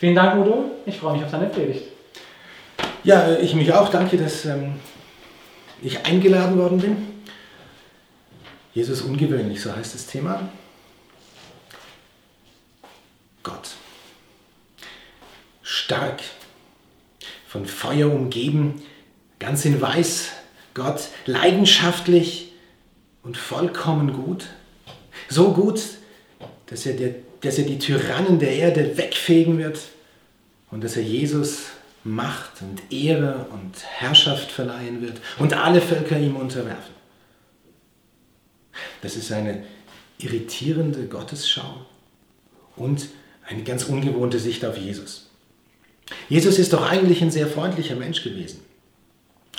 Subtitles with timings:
[0.00, 0.70] Vielen Dank, Udo.
[0.86, 1.82] Ich freue mich auf deine Predigt.
[3.04, 3.90] Ja, ich mich auch.
[3.90, 4.76] Danke, dass ähm,
[5.82, 6.96] ich eingeladen worden bin.
[8.72, 10.48] Jesus ungewöhnlich, so heißt das Thema.
[13.42, 13.72] Gott.
[15.62, 16.22] Stark,
[17.46, 18.80] von Feuer umgeben,
[19.38, 20.30] ganz in Weiß.
[20.72, 22.52] Gott leidenschaftlich
[23.22, 24.46] und vollkommen gut.
[25.28, 25.82] So gut,
[26.68, 29.80] dass er, der, dass er die Tyrannen der Erde wegfegen wird
[30.70, 31.66] und dass er Jesus
[32.02, 36.94] Macht und Ehre und Herrschaft verleihen wird und alle Völker ihm unterwerfen.
[39.02, 39.64] Das ist eine
[40.18, 41.86] irritierende Gottesschau
[42.76, 43.08] und
[43.46, 45.28] eine ganz ungewohnte Sicht auf Jesus.
[46.28, 48.60] Jesus ist doch eigentlich ein sehr freundlicher Mensch gewesen.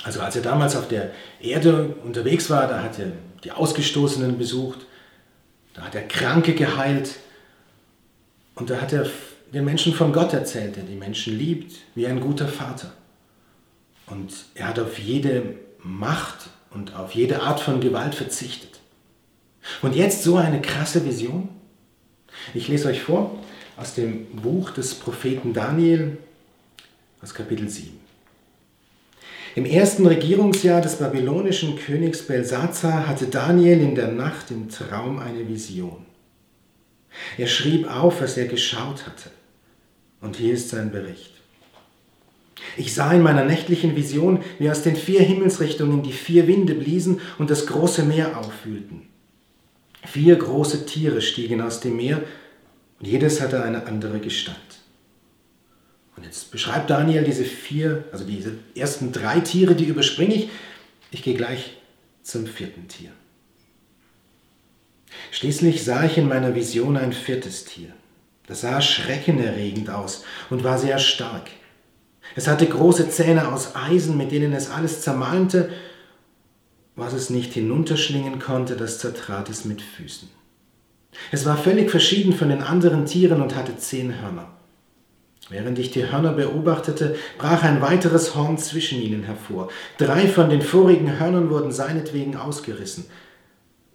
[0.04, 3.12] Also als er damals auf der Erde unterwegs war, da hat er
[3.44, 4.80] die Ausgestoßenen besucht,
[5.74, 7.16] da hat er Kranke geheilt
[8.54, 9.06] und da hat er
[9.52, 12.92] den Menschen von Gott erzählt, der die Menschen liebt, wie ein guter Vater.
[14.06, 18.80] Und er hat auf jede Macht und auf jede Art von Gewalt verzichtet.
[19.80, 21.48] Und jetzt so eine krasse Vision.
[22.54, 23.38] Ich lese euch vor
[23.76, 26.18] aus dem Buch des Propheten Daniel,
[27.22, 27.98] aus Kapitel 7.
[29.54, 35.46] Im ersten Regierungsjahr des babylonischen Königs Belsazar hatte Daniel in der Nacht im Traum eine
[35.46, 36.06] Vision.
[37.38, 39.30] Er schrieb auf, was er geschaut hatte.
[40.20, 41.32] Und hier ist sein Bericht.
[42.76, 47.20] Ich sah in meiner nächtlichen Vision, wie aus den vier Himmelsrichtungen die vier Winde bliesen
[47.38, 49.08] und das große Meer auffühlten.
[50.04, 52.22] Vier große Tiere stiegen aus dem Meer
[52.98, 54.56] und jedes hatte eine andere Gestalt.
[56.16, 60.50] Und jetzt beschreibt Daniel diese vier, also diese ersten drei Tiere, die überspringe ich.
[61.10, 61.76] Ich gehe gleich
[62.22, 63.10] zum vierten Tier.
[65.30, 67.88] Schließlich sah ich in meiner Vision ein viertes Tier.
[68.46, 71.50] Das sah schreckenerregend aus und war sehr stark.
[72.34, 75.70] Es hatte große Zähne aus Eisen, mit denen es alles zermalmte.
[76.96, 80.28] Was es nicht hinunterschlingen konnte, das zertrat es mit Füßen.
[81.30, 84.48] Es war völlig verschieden von den anderen Tieren und hatte zehn Hörner.
[85.48, 89.68] Während ich die Hörner beobachtete, brach ein weiteres Horn zwischen ihnen hervor.
[89.98, 93.04] Drei von den vorigen Hörnern wurden seinetwegen ausgerissen.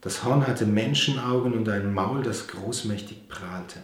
[0.02, 3.80] Das Horn hatte Menschenaugen und ein Maul, das großmächtig prahlte.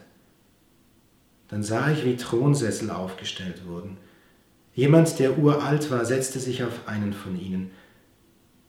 [1.48, 3.98] Dann sah ich, wie Thronsessel aufgestellt wurden.
[4.76, 7.72] Jemand, der uralt war, setzte sich auf einen von ihnen.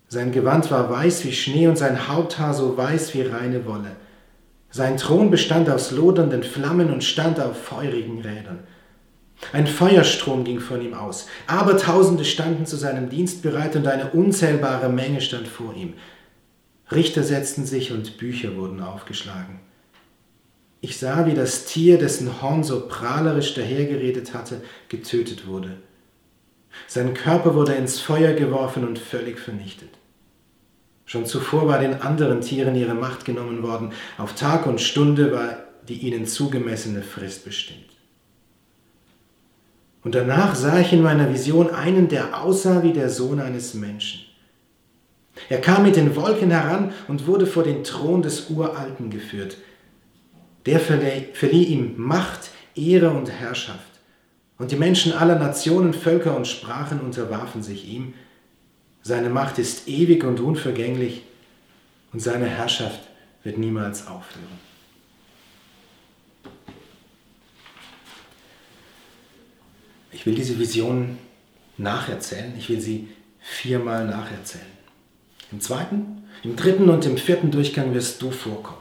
[0.09, 3.97] Sein Gewand war weiß wie Schnee und sein Haupthaar so weiß wie reine Wolle.
[4.71, 8.61] Sein Thron bestand aus lodernden Flammen und stand auf feurigen Rädern.
[9.53, 11.27] Ein Feuerstrom ging von ihm aus.
[11.47, 15.95] Abertausende standen zu seinem Dienst bereit und eine unzählbare Menge stand vor ihm.
[16.95, 19.61] Richter setzten sich und Bücher wurden aufgeschlagen.
[20.81, 25.79] Ich sah, wie das Tier, dessen Horn so prahlerisch dahergeredet hatte, getötet wurde.
[26.89, 29.91] Sein Körper wurde ins Feuer geworfen und völlig vernichtet.
[31.07, 33.93] Schon zuvor war den anderen Tieren ihre Macht genommen worden.
[34.19, 37.91] Auf Tag und Stunde war die ihnen zugemessene Frist bestimmt.
[40.03, 44.24] Und danach sah ich in meiner Vision einen, der aussah wie der Sohn eines Menschen.
[45.49, 49.57] Er kam mit den Wolken heran und wurde vor den Thron des Uralten geführt.
[50.67, 53.81] Der verlieh, verlieh ihm Macht, Ehre und Herrschaft.
[54.59, 58.15] Und die Menschen aller Nationen, Völker und Sprachen unterwarfen sich ihm.
[59.03, 61.23] Seine Macht ist ewig und unvergänglich
[62.13, 63.01] und seine Herrschaft
[63.43, 64.65] wird niemals aufhören.
[70.13, 71.19] Ich will diese Vision
[71.77, 72.55] nacherzählen.
[72.57, 73.09] Ich will sie
[73.41, 74.74] viermal nacherzählen.
[75.53, 78.79] Im zweiten, im dritten und im vierten Durchgang wirst du vorkommen.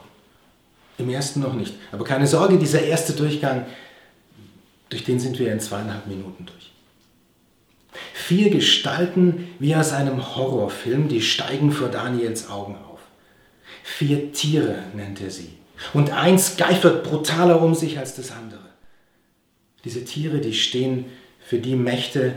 [0.98, 1.74] Im ersten noch nicht.
[1.92, 3.66] Aber keine Sorge, dieser erste Durchgang,
[4.88, 6.72] durch den sind wir in zweieinhalb Minuten durch.
[8.12, 13.00] Vier Gestalten wie aus einem Horrorfilm, die steigen vor Daniels Augen auf.
[13.82, 15.50] Vier Tiere nennt er sie.
[15.92, 18.60] Und eins geifert brutaler um sich als das andere.
[19.84, 21.06] Diese Tiere, die stehen
[21.44, 22.34] für die Mächte,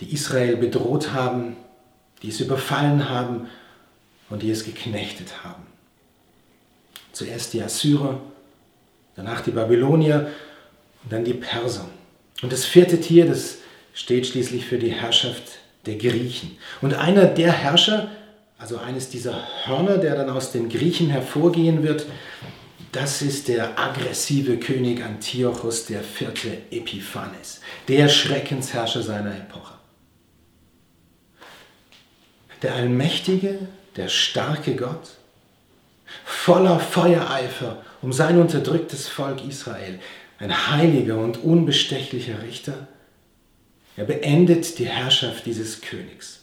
[0.00, 1.56] die Israel bedroht haben,
[2.22, 3.48] die es überfallen haben
[4.28, 5.66] und die es geknechtet haben.
[7.12, 8.20] Zuerst die Assyrer,
[9.16, 10.30] danach die Babylonier
[11.02, 11.88] und dann die Perser.
[12.42, 13.58] Und das vierte Tier, das
[13.92, 16.56] steht schließlich für die Herrschaft der Griechen.
[16.80, 18.10] Und einer der Herrscher,
[18.58, 22.06] also eines dieser Hörner, der dann aus den Griechen hervorgehen wird,
[22.92, 29.79] das ist der aggressive König Antiochus vierte Epiphanes, der Schreckensherrscher seiner Epoche.
[32.62, 33.58] Der allmächtige,
[33.96, 35.10] der starke Gott,
[36.24, 39.98] voller Feuereifer um sein unterdrücktes Volk Israel,
[40.38, 42.88] ein heiliger und unbestechlicher Richter.
[43.96, 46.40] Er beendet die Herrschaft dieses Königs.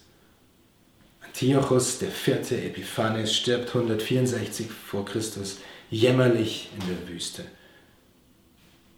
[1.20, 2.52] Antiochus IV.
[2.52, 5.58] Epiphanes stirbt 164 vor Christus
[5.90, 7.44] jämmerlich in der Wüste.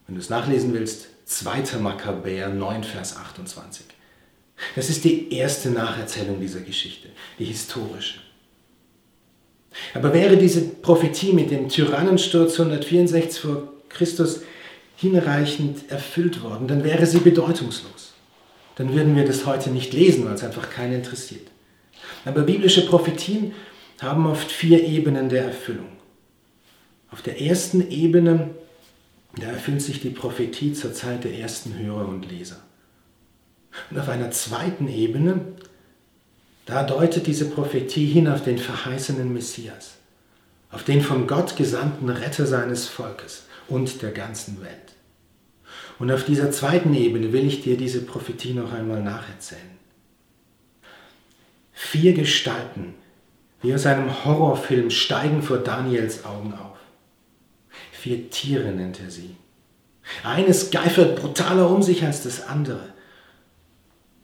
[0.06, 1.78] Wenn du es nachlesen willst, 2.
[1.78, 3.86] Makkabäer 9, Vers 28.
[4.76, 7.08] Das ist die erste Nacherzählung dieser Geschichte,
[7.38, 8.20] die historische.
[9.94, 14.40] Aber wäre diese Prophetie mit dem Tyrannensturz 164 vor Christus
[14.96, 18.12] hinreichend erfüllt worden, dann wäre sie bedeutungslos.
[18.76, 21.46] Dann würden wir das heute nicht lesen, weil es einfach keinen interessiert.
[22.24, 23.52] Aber biblische Prophetien
[24.00, 25.88] haben oft vier Ebenen der Erfüllung.
[27.10, 28.50] Auf der ersten Ebene,
[29.38, 32.62] da erfüllt sich die Prophetie zur Zeit der ersten Hörer und Leser.
[33.90, 35.40] Und auf einer zweiten Ebene,
[36.66, 39.96] da deutet diese Prophetie hin auf den verheißenen Messias,
[40.70, 44.94] auf den von Gott gesandten Retter seines Volkes und der ganzen Welt.
[45.98, 49.78] Und auf dieser zweiten Ebene will ich dir diese Prophetie noch einmal nacherzählen.
[51.72, 52.94] Vier Gestalten,
[53.62, 56.78] wie aus einem Horrorfilm, steigen vor Daniels Augen auf.
[57.92, 59.36] Vier Tiere nennt er sie.
[60.24, 62.94] Eines geifert brutaler um sich als das andere.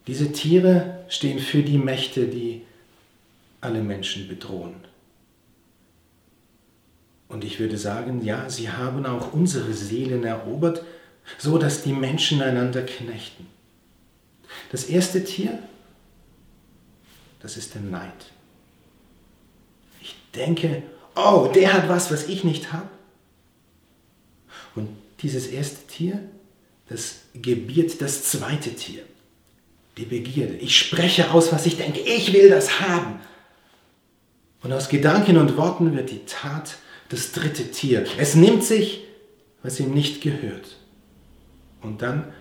[0.06, 2.62] Diese Tiere stehen für die Mächte, die
[3.60, 4.74] alle Menschen bedrohen.
[7.28, 10.84] Und ich würde sagen, ja, sie haben auch unsere Seelen erobert,
[11.38, 13.48] so dass die Menschen einander knechten.
[14.70, 15.58] Das erste Tier,
[17.40, 18.30] das ist der Neid.
[20.00, 20.84] Ich denke,
[21.16, 22.88] oh, der hat was, was ich nicht habe.
[24.76, 24.88] Und
[25.20, 26.20] dieses erste Tier,
[26.88, 29.02] das gebiert das zweite Tier
[29.96, 30.54] die Begierde.
[30.54, 32.00] Ich spreche aus, was ich denke.
[32.00, 33.20] Ich will das haben.
[34.62, 36.76] Und aus Gedanken und Worten wird die Tat
[37.08, 38.04] das dritte Tier.
[38.18, 39.04] Es nimmt sich,
[39.62, 40.76] was ihm nicht gehört.
[41.82, 42.32] Und dann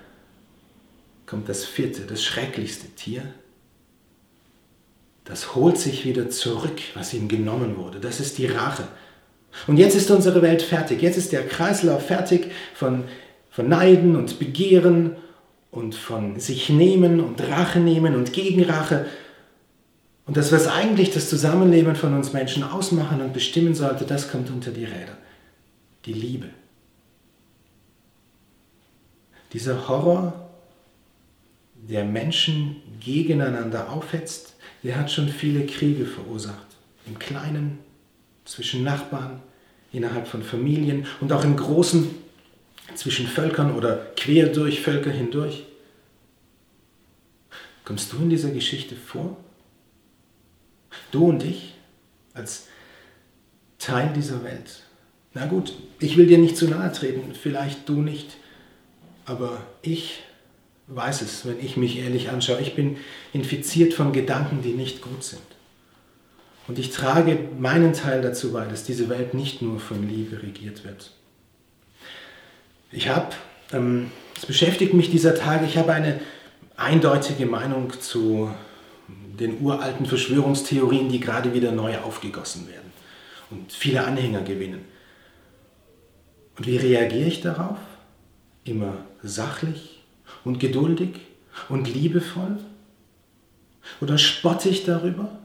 [1.25, 3.23] kommt das vierte, das schrecklichste Tier.
[5.23, 7.99] Das holt sich wieder zurück, was ihm genommen wurde.
[7.99, 8.87] Das ist die Rache.
[9.67, 11.01] Und jetzt ist unsere Welt fertig.
[11.01, 13.05] Jetzt ist der Kreislauf fertig von,
[13.49, 15.15] von Neiden und Begehren
[15.75, 19.05] und von sich nehmen und Rache nehmen und Gegenrache.
[20.25, 24.49] Und das, was eigentlich das Zusammenleben von uns Menschen ausmachen und bestimmen sollte, das kommt
[24.49, 25.17] unter die Räder.
[26.05, 26.47] Die Liebe.
[29.53, 30.49] Dieser Horror,
[31.75, 36.65] der Menschen gegeneinander aufhetzt, der hat schon viele Kriege verursacht.
[37.05, 37.79] Im Kleinen,
[38.45, 39.41] zwischen Nachbarn,
[39.91, 42.24] innerhalb von Familien und auch im Großen
[42.93, 45.63] zwischen Völkern oder quer durch Völker hindurch.
[47.83, 49.37] Kommst du in dieser Geschichte vor?
[51.11, 51.75] Du und ich
[52.33, 52.67] als
[53.79, 54.83] Teil dieser Welt.
[55.33, 58.37] Na gut, ich will dir nicht zu nahe treten, vielleicht du nicht,
[59.25, 60.23] aber ich
[60.87, 62.61] weiß es, wenn ich mich ehrlich anschaue.
[62.61, 62.97] Ich bin
[63.33, 65.41] infiziert von Gedanken, die nicht gut sind.
[66.67, 70.83] Und ich trage meinen Teil dazu bei, dass diese Welt nicht nur von Liebe regiert
[70.83, 71.11] wird.
[72.91, 73.29] Ich habe,
[73.73, 76.19] ähm, es beschäftigt mich dieser Tage, ich habe eine
[76.77, 78.51] eindeutige Meinung zu
[79.07, 82.91] den uralten Verschwörungstheorien, die gerade wieder neu aufgegossen werden
[83.49, 84.85] und viele Anhänger gewinnen.
[86.57, 87.77] Und wie reagiere ich darauf?
[88.63, 90.03] Immer sachlich
[90.43, 91.19] und geduldig
[91.69, 92.57] und liebevoll?
[94.01, 95.37] Oder spotte ich darüber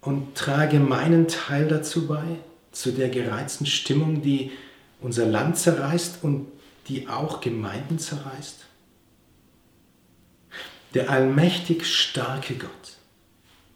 [0.00, 2.24] und trage meinen Teil dazu bei,
[2.70, 4.50] zu der gereizten Stimmung, die
[5.02, 6.46] unser Land zerreißt und
[6.88, 8.66] die auch Gemeinden zerreißt?
[10.94, 12.70] Der allmächtig starke Gott,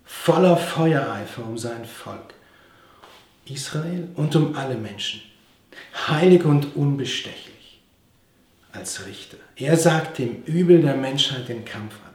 [0.04, 2.35] voller Feuereifer um sein Volk,
[3.47, 5.23] Israel und um alle Menschen,
[6.09, 7.80] heilig und unbestechlich
[8.73, 9.38] als Richter.
[9.56, 12.14] Er sagt dem Übel der Menschheit den Kampf an.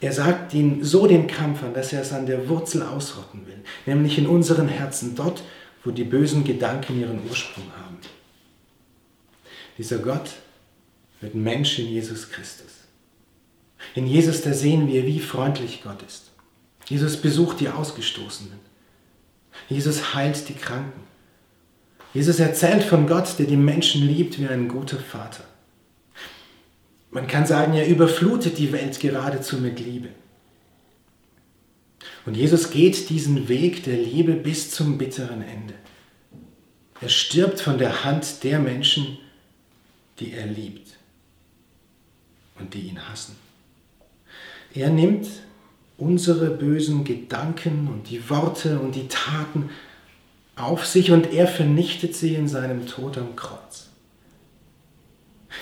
[0.00, 3.62] Er sagt ihnen so den Kampf an, dass er es an der Wurzel ausrotten will,
[3.86, 5.44] nämlich in unseren Herzen, dort,
[5.84, 7.98] wo die bösen Gedanken ihren Ursprung haben.
[9.78, 10.30] Dieser Gott
[11.20, 12.70] wird Mensch in Jesus Christus.
[13.94, 16.30] In Jesus, da sehen wir, wie freundlich Gott ist.
[16.86, 18.58] Jesus besucht die Ausgestoßenen.
[19.68, 21.00] Jesus heilt die Kranken.
[22.14, 25.44] Jesus erzählt von Gott, der die Menschen liebt wie ein guter Vater.
[27.10, 30.08] Man kann sagen, er überflutet die Welt geradezu mit Liebe.
[32.24, 35.74] Und Jesus geht diesen Weg der Liebe bis zum bitteren Ende.
[37.00, 39.18] Er stirbt von der Hand der Menschen,
[40.20, 40.98] die er liebt
[42.58, 43.34] und die ihn hassen.
[44.72, 45.26] Er nimmt
[45.98, 49.70] unsere bösen Gedanken und die Worte und die Taten
[50.54, 53.88] auf sich und er vernichtet sie in seinem Tod am Kreuz.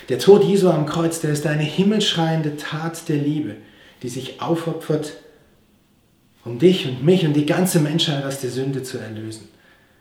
[0.09, 3.57] Der Tod Jesu am Kreuz, der ist eine himmelschreiende Tat der Liebe,
[4.03, 5.15] die sich aufopfert,
[6.45, 9.49] um dich und mich und die ganze Menschheit aus der Sünde zu erlösen,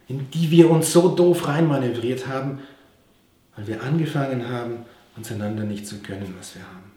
[0.08, 2.60] in die wir uns so doof reinmanövriert haben,
[3.55, 6.91] weil wir angefangen haben, uns einander nicht zu gönnen, was wir haben.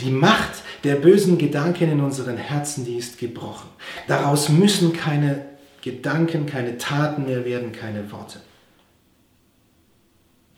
[0.00, 3.68] Die Macht der bösen Gedanken in unseren Herzen, die ist gebrochen.
[4.08, 5.44] Daraus müssen keine
[5.82, 8.40] Gedanken, keine Taten mehr werden, keine Worte.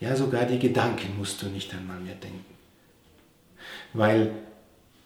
[0.01, 2.45] Ja, sogar die Gedanken musst du nicht einmal mehr denken.
[3.93, 4.33] Weil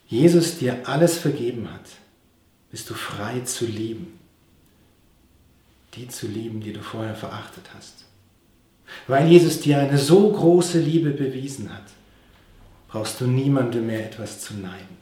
[0.07, 1.83] Jesus dir alles vergeben hat,
[2.76, 4.18] bist du frei zu lieben.
[5.95, 8.04] Die zu lieben, die du vorher verachtet hast.
[9.06, 11.87] Weil Jesus dir eine so große Liebe bewiesen hat,
[12.88, 14.99] brauchst du niemandem mehr etwas zu neiden.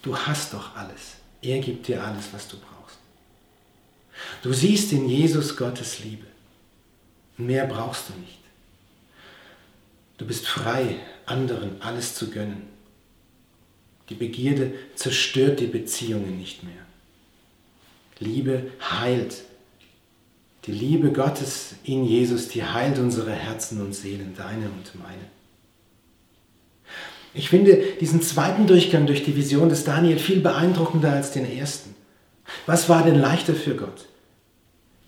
[0.00, 1.16] Du hast doch alles.
[1.42, 2.96] Er gibt dir alles, was du brauchst.
[4.42, 6.28] Du siehst in Jesus Gottes Liebe.
[7.36, 8.40] Mehr brauchst du nicht.
[10.16, 10.96] Du bist frei,
[11.26, 12.69] anderen alles zu gönnen.
[14.10, 16.72] Die Begierde zerstört die Beziehungen nicht mehr.
[18.18, 19.44] Liebe heilt.
[20.66, 25.30] Die Liebe Gottes in Jesus, die heilt unsere Herzen und Seelen, deine und meine.
[27.32, 31.94] Ich finde diesen zweiten Durchgang durch die Vision des Daniel viel beeindruckender als den ersten.
[32.66, 34.06] Was war denn leichter für Gott?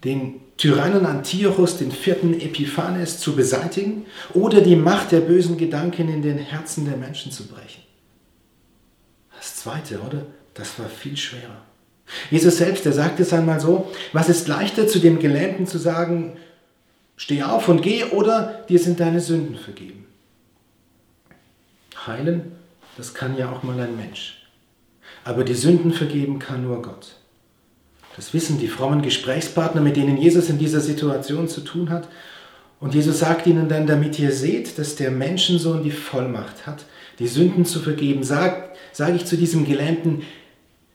[0.05, 6.23] Den Tyrannen Antiochus, den vierten Epiphanes, zu beseitigen oder die Macht der bösen Gedanken in
[6.23, 7.83] den Herzen der Menschen zu brechen?
[9.63, 10.27] Zweite, oder?
[10.55, 11.63] Das war viel schwerer.
[12.33, 16.37] Jesus selbst, der sagt es einmal so, was ist leichter zu dem Gelähmten zu sagen,
[17.17, 20.07] steh auf und geh oder dir sind deine Sünden vergeben?
[22.07, 22.53] Heilen,
[22.97, 24.43] das kann ja auch mal ein Mensch.
[25.23, 27.15] Aber die Sünden vergeben kann nur Gott.
[28.17, 32.09] Das wissen die frommen Gesprächspartner, mit denen Jesus in dieser Situation zu tun hat.
[32.81, 36.85] Und Jesus sagt ihnen dann, damit ihr seht, dass der Menschensohn die Vollmacht hat,
[37.21, 38.25] die Sünden zu vergeben,
[38.93, 40.23] sage sag ich zu diesem Gelähmten,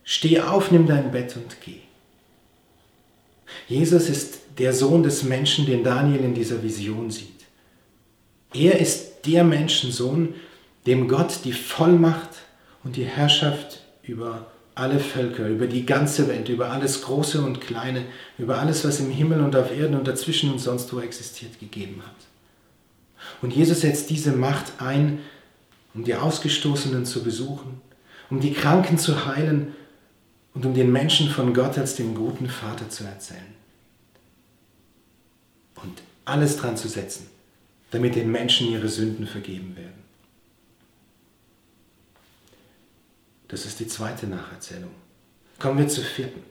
[0.04, 1.80] steh auf, nimm dein Bett und geh.
[3.68, 7.46] Jesus ist der Sohn des Menschen, den Daniel in dieser Vision sieht.
[8.54, 10.36] Er ist der Menschensohn,
[10.86, 12.30] dem Gott die Vollmacht
[12.84, 18.06] und die Herrschaft über alle Völker, über die ganze Welt, über alles Große und Kleine,
[18.38, 22.02] über alles, was im Himmel und auf Erden und dazwischen und sonst wo existiert, gegeben
[22.06, 22.16] hat.
[23.42, 25.20] Und Jesus setzt diese Macht ein,
[25.94, 27.82] um die Ausgestoßenen zu besuchen,
[28.30, 29.76] um die Kranken zu heilen
[30.54, 33.56] und um den Menschen von Gott als dem guten Vater zu erzählen.
[35.76, 37.28] Und alles dran zu setzen,
[37.92, 40.04] damit den Menschen ihre Sünden vergeben werden.
[43.48, 44.92] Das ist die zweite Nacherzählung.
[45.60, 46.44] Kommen wir zur vierten.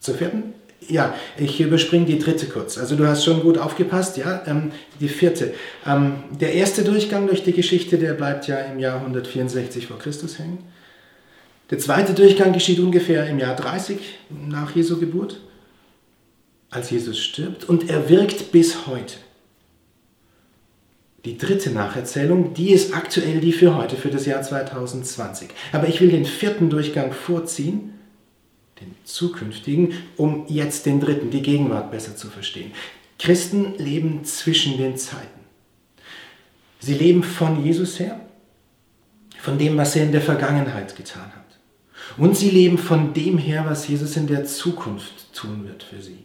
[0.00, 0.54] Zur vierten?
[0.88, 2.78] Ja, ich überspringe die dritte kurz.
[2.78, 4.42] Also du hast schon gut aufgepasst, ja.
[4.46, 5.54] Ähm, die vierte.
[5.86, 10.38] Ähm, der erste Durchgang durch die Geschichte, der bleibt ja im Jahr 164 vor Christus
[10.38, 10.58] hängen.
[11.70, 13.98] Der zweite Durchgang geschieht ungefähr im Jahr 30
[14.48, 15.40] nach Jesu Geburt,
[16.70, 19.14] als Jesus stirbt, und er wirkt bis heute.
[21.24, 25.50] Die dritte Nacherzählung, die ist aktuell die für heute, für das Jahr 2020.
[25.72, 27.94] Aber ich will den vierten Durchgang vorziehen,
[28.82, 32.72] den zukünftigen, um jetzt den dritten, die Gegenwart besser zu verstehen.
[33.18, 35.40] Christen leben zwischen den Zeiten.
[36.80, 38.20] Sie leben von Jesus her,
[39.38, 41.42] von dem, was er in der Vergangenheit getan hat.
[42.16, 46.24] Und sie leben von dem her, was Jesus in der Zukunft tun wird für sie.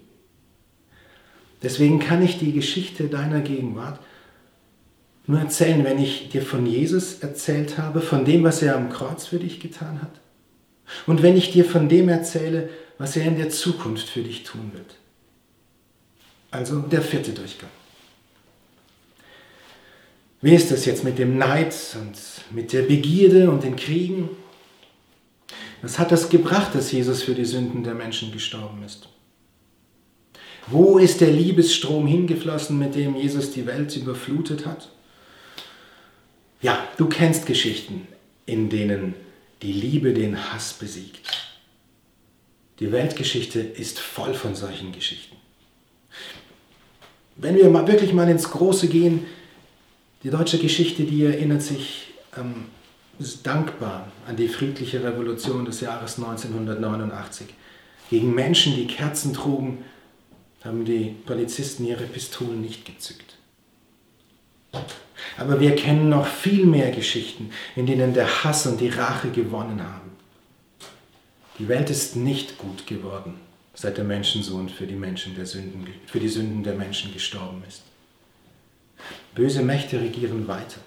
[1.62, 4.00] Deswegen kann ich die Geschichte deiner Gegenwart
[5.28, 9.26] nur erzählen, wenn ich dir von Jesus erzählt habe, von dem, was er am Kreuz
[9.26, 10.22] für dich getan hat.
[11.06, 14.72] Und wenn ich dir von dem erzähle, was er in der Zukunft für dich tun
[14.74, 14.96] wird.
[16.52, 17.70] Also der vierte Durchgang.
[20.42, 22.16] Wie ist das jetzt mit dem Neid und
[22.56, 24.30] mit der Begierde und den Kriegen?
[25.82, 29.10] Was hat das gebracht, dass Jesus für die Sünden der Menschen gestorben ist?
[30.68, 34.90] Wo ist der Liebesstrom hingeflossen, mit dem Jesus die Welt überflutet hat?
[36.62, 38.08] Ja, du kennst Geschichten,
[38.46, 39.16] in denen
[39.62, 41.22] die Liebe den Hass besiegt.
[42.80, 45.36] Die Weltgeschichte ist voll von solchen Geschichten.
[47.36, 49.26] Wenn wir mal wirklich mal ins Große gehen,
[50.24, 52.66] die deutsche Geschichte, die erinnert sich ähm,
[53.44, 57.48] dankbar an die friedliche Revolution des Jahres 1989.
[58.10, 59.84] Gegen Menschen, die Kerzen trugen,
[60.64, 63.27] haben die Polizisten ihre Pistolen nicht gezückt.
[65.38, 69.82] Aber wir kennen noch viel mehr Geschichten, in denen der Hass und die Rache gewonnen
[69.82, 70.12] haben.
[71.60, 73.40] Die Welt ist nicht gut geworden,
[73.74, 77.84] seit der Menschensohn für die, Menschen der Sünden, für die Sünden der Menschen gestorben ist.
[79.36, 80.80] Böse Mächte regieren weiter.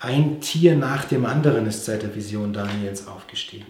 [0.00, 3.66] Ein Tier nach dem anderen ist seit der Vision Daniels aufgestiegen.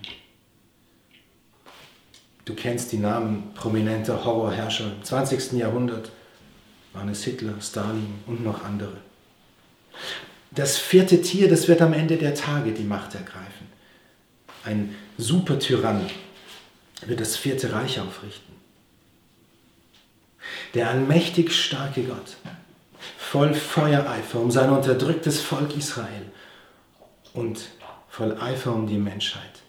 [2.44, 5.52] Du kennst die Namen prominenter Horrorherrscher im 20.
[5.52, 6.10] Jahrhundert.
[6.98, 8.96] Waren es Hitler, Stalin und noch andere.
[10.50, 13.68] Das vierte Tier, das wird am Ende der Tage die Macht ergreifen.
[14.64, 16.10] Ein Supertyrann
[17.06, 18.52] wird das vierte Reich aufrichten.
[20.74, 22.36] Der allmächtig starke Gott,
[23.16, 26.24] voll Feuereifer um sein unterdrücktes Volk Israel
[27.32, 27.68] und
[28.08, 29.62] voll Eifer um die Menschheit.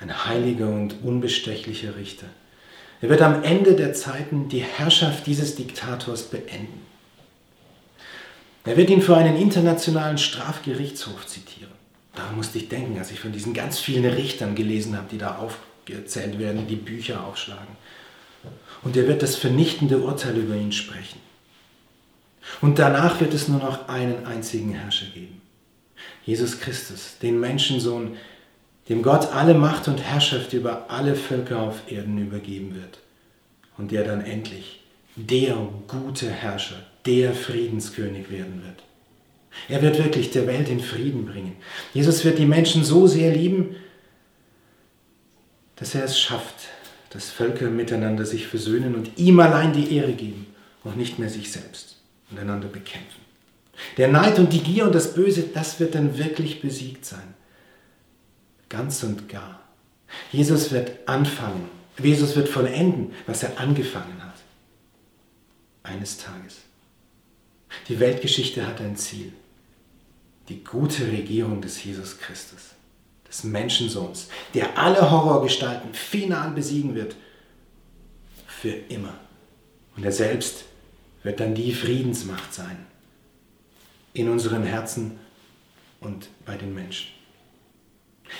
[0.00, 2.26] Ein heiliger und unbestechlicher Richter.
[3.02, 6.86] Er wird am Ende der Zeiten die Herrschaft dieses Diktators beenden.
[8.64, 11.72] Er wird ihn für einen internationalen Strafgerichtshof zitieren.
[12.14, 15.36] Daran musste ich denken, als ich von diesen ganz vielen Richtern gelesen habe, die da
[15.36, 17.76] aufgezählt werden, die Bücher aufschlagen.
[18.82, 21.20] Und er wird das vernichtende Urteil über ihn sprechen.
[22.60, 25.40] Und danach wird es nur noch einen einzigen Herrscher geben.
[26.24, 28.16] Jesus Christus, den Menschensohn,
[28.88, 32.98] dem Gott alle Macht und Herrschaft über alle Völker auf Erden übergeben wird.
[33.76, 34.80] Und der dann endlich
[35.16, 35.56] der
[35.88, 38.82] gute Herrscher, der Friedenskönig werden wird.
[39.68, 41.56] Er wird wirklich der Welt in Frieden bringen.
[41.92, 43.76] Jesus wird die Menschen so sehr lieben,
[45.76, 46.68] dass er es schafft,
[47.10, 50.46] dass Völker miteinander sich versöhnen und ihm allein die Ehre geben
[50.84, 51.96] und nicht mehr sich selbst
[52.30, 53.20] und einander bekämpfen.
[53.96, 57.34] Der Neid und die Gier und das Böse, das wird dann wirklich besiegt sein.
[58.70, 59.60] Ganz und gar.
[60.32, 61.68] Jesus wird anfangen.
[61.98, 64.36] Jesus wird vollenden, was er angefangen hat.
[65.82, 66.60] Eines Tages.
[67.88, 69.32] Die Weltgeschichte hat ein Ziel.
[70.48, 72.70] Die gute Regierung des Jesus Christus,
[73.28, 77.16] des Menschensohns, der alle Horrorgestalten final besiegen wird.
[78.46, 79.14] Für immer.
[79.96, 80.64] Und er selbst
[81.22, 82.86] wird dann die Friedensmacht sein.
[84.12, 85.18] In unseren Herzen
[86.00, 87.19] und bei den Menschen.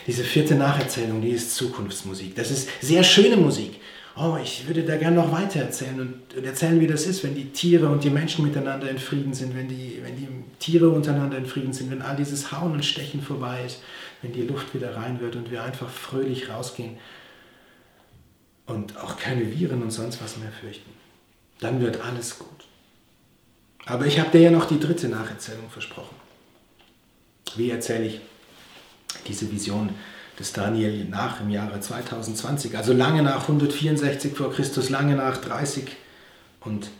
[0.06, 2.34] Diese vierte Nacherzählung, die ist Zukunftsmusik.
[2.34, 3.80] Das ist sehr schöne Musik.
[4.16, 7.52] Oh, ich würde da gerne noch weiter erzählen und erzählen, wie das ist, wenn die
[7.52, 11.46] Tiere und die Menschen miteinander in Frieden sind, wenn die, wenn die Tiere untereinander in
[11.46, 13.82] Frieden sind, wenn all dieses Hauen und Stechen vorbei ist,
[14.20, 16.98] wenn die Luft wieder rein wird und wir einfach fröhlich rausgehen
[18.66, 20.90] und auch keine Viren und sonst was mehr fürchten.
[21.60, 22.48] Dann wird alles gut.
[23.86, 26.16] Aber ich habe dir ja noch die dritte Nacherzählung versprochen.
[27.56, 28.20] Wie erzähle ich
[29.26, 29.90] diese Vision
[30.38, 35.84] des Daniel nach im Jahre 2020, also lange nach 164 vor Christus, lange nach 30
[36.60, 36.90] und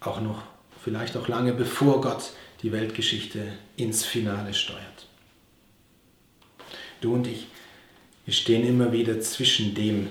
[0.00, 0.42] auch noch,
[0.82, 3.40] vielleicht auch lange bevor Gott die Weltgeschichte
[3.76, 5.06] ins Finale steuert.
[7.00, 7.46] Du und ich,
[8.24, 10.08] wir stehen immer wieder zwischen dem,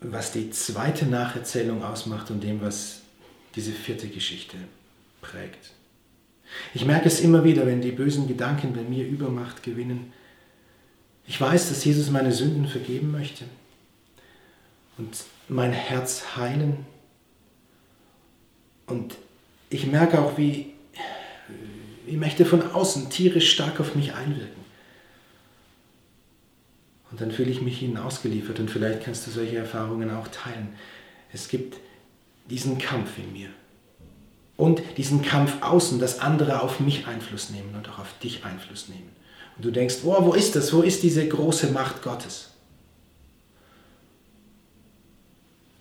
[0.00, 3.02] was die zweite Nacherzählung ausmacht und dem, was
[3.56, 4.56] diese vierte Geschichte
[5.20, 5.70] prägt.
[6.74, 10.12] Ich merke es immer wieder, wenn die bösen Gedanken bei mir Übermacht gewinnen.
[11.26, 13.44] Ich weiß, dass Jesus meine Sünden vergeben möchte
[14.96, 16.86] und mein Herz heilen.
[18.86, 19.14] Und
[19.70, 20.72] ich merke auch, wie,
[22.06, 24.58] wie möchte von außen tierisch stark auf mich einwirken.
[27.10, 30.68] Und dann fühle ich mich ihnen ausgeliefert und vielleicht kannst du solche Erfahrungen auch teilen.
[31.32, 31.78] Es gibt
[32.50, 33.48] diesen Kampf in mir
[34.58, 38.88] und diesen Kampf außen, dass andere auf mich Einfluss nehmen und auch auf dich Einfluss
[38.88, 39.08] nehmen.
[39.56, 40.72] Und du denkst, oh, wo ist das?
[40.72, 42.50] Wo ist diese große Macht Gottes?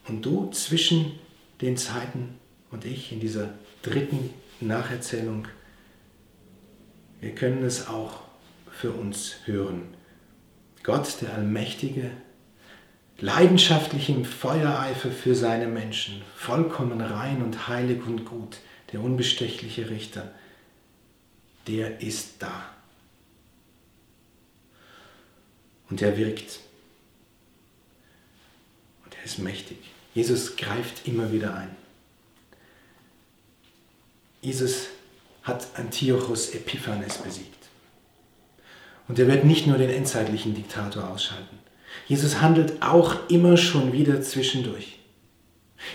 [0.08, 1.14] Und du zwischen
[1.60, 2.38] den Zeiten
[2.72, 3.50] und ich in dieser
[3.82, 4.30] dritten
[4.62, 5.48] Nacherzählung,
[7.20, 8.22] wir können es auch
[8.72, 9.96] für uns hören.
[10.84, 12.12] Gott, der Allmächtige,
[13.20, 18.58] leidenschaftlich im Feuereifer für seine Menschen, vollkommen rein und heilig und gut,
[18.92, 20.32] der unbestechliche Richter,
[21.68, 22.70] der ist da.
[25.90, 26.60] Und er wirkt.
[29.06, 29.78] Und er ist mächtig.
[30.14, 31.76] Jesus greift immer wieder ein.
[34.42, 34.88] Jesus
[35.44, 37.68] hat Antiochus Epiphanes besiegt.
[39.08, 41.57] Und er wird nicht nur den endzeitlichen Diktator ausschalten.
[42.06, 45.00] Jesus handelt auch immer schon wieder zwischendurch.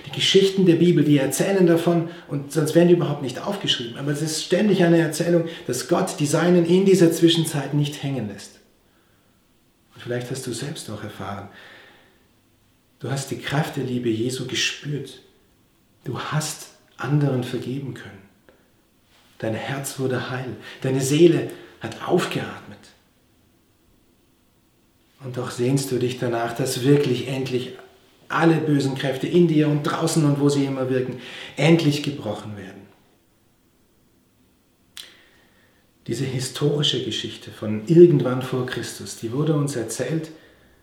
[0.07, 4.13] Die Geschichten der Bibel, die erzählen davon, und sonst wären die überhaupt nicht aufgeschrieben, aber
[4.13, 8.61] es ist ständig eine Erzählung, dass Gott die Seinen in dieser Zwischenzeit nicht hängen lässt.
[9.95, 11.49] Und vielleicht hast du selbst auch erfahren,
[13.01, 15.21] du hast die Kraft der Liebe Jesu gespürt.
[16.05, 18.23] Du hast anderen vergeben können.
[19.39, 22.79] Dein Herz wurde heil, deine Seele hat aufgeatmet.
[25.25, 27.73] Und doch sehnst du dich danach, dass wirklich endlich
[28.29, 31.21] alle bösen Kräfte in dir und draußen und wo sie immer wirken,
[31.57, 32.83] endlich gebrochen werden.
[36.07, 40.31] Diese historische Geschichte von irgendwann vor Christus, die wurde uns erzählt,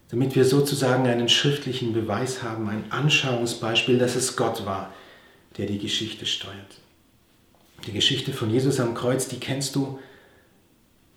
[0.10, 4.94] damit wir sozusagen einen schriftlichen Beweis haben, ein Anschauungsbeispiel, dass es Gott war,
[5.58, 6.80] der die Geschichte steuert.
[7.86, 10.00] Die Geschichte von Jesus am Kreuz, die kennst du,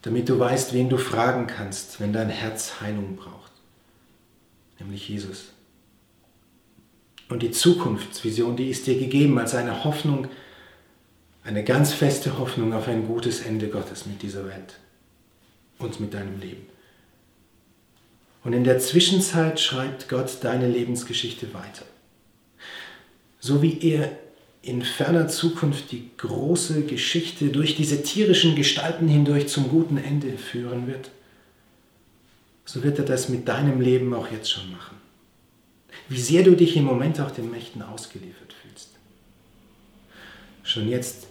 [0.03, 3.53] damit du weißt, wen du fragen kannst, wenn dein Herz Heilung braucht,
[4.79, 5.53] nämlich Jesus.
[7.29, 10.29] Und die Zukunftsvision, die ist dir gegeben als eine Hoffnung,
[11.45, 14.79] eine ganz feste Hoffnung auf ein gutes Ende Gottes mit dieser Welt
[15.79, 16.67] und mit deinem Leben.
[18.45, 21.85] Und in der Zwischenzeit schreibt Gott deine Lebensgeschichte weiter.
[23.39, 24.11] So wie er
[24.63, 30.87] in ferner Zukunft die große Geschichte durch diese tierischen Gestalten hindurch zum guten Ende führen
[30.87, 31.11] wird,
[32.65, 34.97] so wird er das mit deinem Leben auch jetzt schon machen.
[36.09, 38.91] Wie sehr du dich im Moment auch den Mächten ausgeliefert fühlst.
[40.63, 41.27] Schon jetzt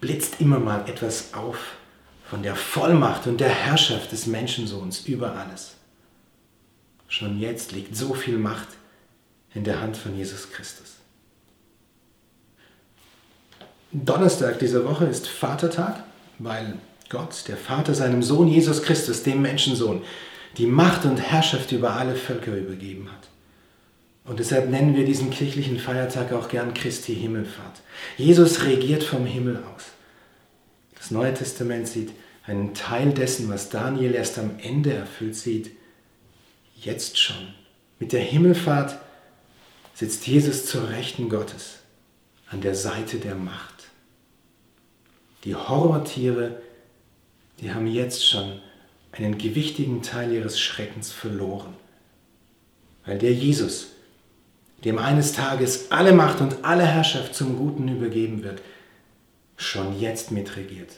[0.00, 1.76] blitzt immer mal etwas auf
[2.24, 5.74] von der Vollmacht und der Herrschaft des Menschensohns über alles.
[7.08, 8.68] Schon jetzt liegt so viel Macht
[9.54, 10.95] in der Hand von Jesus Christus.
[13.92, 16.02] Donnerstag dieser Woche ist Vatertag,
[16.38, 16.74] weil
[17.08, 20.02] Gott, der Vater, seinem Sohn Jesus Christus, dem Menschensohn,
[20.56, 23.28] die Macht und Herrschaft über alle Völker übergeben hat.
[24.24, 27.80] Und deshalb nennen wir diesen kirchlichen Feiertag auch gern Christi Himmelfahrt.
[28.16, 29.84] Jesus regiert vom Himmel aus.
[30.96, 32.10] Das Neue Testament sieht
[32.44, 35.70] einen Teil dessen, was Daniel erst am Ende erfüllt sieht,
[36.74, 37.54] jetzt schon.
[38.00, 38.98] Mit der Himmelfahrt
[39.94, 41.78] sitzt Jesus zur Rechten Gottes
[42.50, 43.75] an der Seite der Macht.
[45.46, 46.60] Die Horrortiere,
[47.60, 48.60] die haben jetzt schon
[49.12, 51.72] einen gewichtigen Teil ihres Schreckens verloren,
[53.04, 53.92] weil der Jesus,
[54.84, 58.60] dem eines Tages alle Macht und alle Herrschaft zum Guten übergeben wird,
[59.56, 60.96] schon jetzt mitregiert.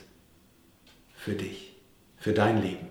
[1.14, 1.74] Für dich,
[2.16, 2.88] für dein Leben.